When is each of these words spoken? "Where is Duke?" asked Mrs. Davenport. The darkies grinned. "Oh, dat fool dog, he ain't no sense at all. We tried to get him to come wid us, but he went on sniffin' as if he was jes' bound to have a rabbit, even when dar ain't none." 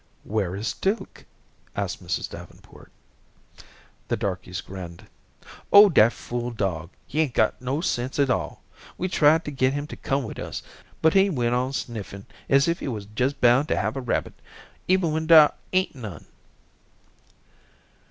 "Where 0.23 0.55
is 0.55 0.73
Duke?" 0.73 1.25
asked 1.75 2.03
Mrs. 2.03 2.27
Davenport. 2.27 2.91
The 4.07 4.17
darkies 4.17 4.59
grinned. 4.59 5.05
"Oh, 5.71 5.89
dat 5.89 6.11
fool 6.11 6.49
dog, 6.49 6.89
he 7.05 7.19
ain't 7.19 7.37
no 7.61 7.81
sense 7.81 8.17
at 8.17 8.31
all. 8.31 8.63
We 8.97 9.07
tried 9.07 9.45
to 9.45 9.51
get 9.51 9.73
him 9.73 9.85
to 9.85 9.95
come 9.95 10.23
wid 10.23 10.39
us, 10.39 10.63
but 11.03 11.13
he 11.13 11.29
went 11.29 11.53
on 11.53 11.71
sniffin' 11.73 12.25
as 12.49 12.67
if 12.67 12.79
he 12.79 12.87
was 12.87 13.05
jes' 13.15 13.33
bound 13.33 13.67
to 13.67 13.77
have 13.77 13.95
a 13.95 14.01
rabbit, 14.01 14.33
even 14.87 15.11
when 15.11 15.27
dar 15.27 15.53
ain't 15.71 15.93
none." 15.93 16.25